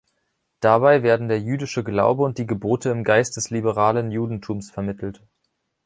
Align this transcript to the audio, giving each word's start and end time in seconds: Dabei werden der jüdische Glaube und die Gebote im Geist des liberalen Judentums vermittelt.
Dabei 0.61 1.03
werden 1.03 1.27
der 1.27 1.39
jüdische 1.39 1.83
Glaube 1.83 2.23
und 2.23 2.39
die 2.39 2.47
Gebote 2.47 2.89
im 2.89 3.03
Geist 3.03 3.37
des 3.37 3.51
liberalen 3.51 4.09
Judentums 4.09 4.71
vermittelt. 4.71 5.21